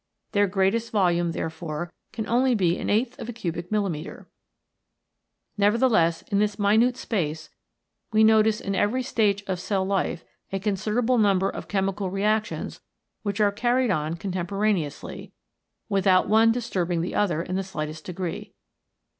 [0.31, 4.27] Their greatest volume therefore can only be an eighth of a cubic milli metre.
[5.59, 7.51] Nevertheless, in this minute space
[8.11, 12.81] we notice in every stage of cell life a considerable number of chemical reactions
[13.21, 15.33] which are carried on contemporaneously,
[15.87, 18.55] without one disturbing the other in the slightest degree.